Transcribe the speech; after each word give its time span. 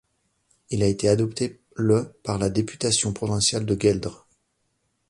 Il 0.71 0.81
a 0.81 0.87
été 0.87 1.07
adopté 1.09 1.61
le 1.75 2.11
par 2.23 2.39
la 2.39 2.49
députation 2.49 3.13
provinciale 3.13 3.67
de 3.67 3.75
Gueldre. 3.75 4.25